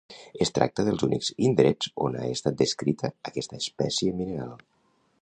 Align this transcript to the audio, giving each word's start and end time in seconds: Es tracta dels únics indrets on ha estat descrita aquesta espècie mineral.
Es 0.45 0.51
tracta 0.53 0.85
dels 0.87 1.03
únics 1.07 1.29
indrets 1.49 1.91
on 2.07 2.19
ha 2.21 2.25
estat 2.39 2.59
descrita 2.65 3.15
aquesta 3.33 3.61
espècie 3.63 4.19
mineral. 4.25 4.59